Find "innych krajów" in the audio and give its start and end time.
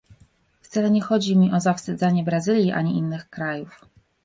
2.97-3.85